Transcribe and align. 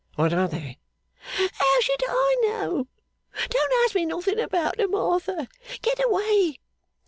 What 0.15 0.33
are 0.33 0.47
they?' 0.47 0.79
'How 1.27 1.81
should 1.81 2.03
I 2.09 2.37
know? 2.45 2.87
Don't 3.49 3.83
ask 3.85 3.93
me 3.93 4.03
nothing 4.03 4.39
about 4.39 4.79
'em, 4.79 4.95
Arthur. 4.95 5.47
Get 5.83 6.03
away! 6.03 6.57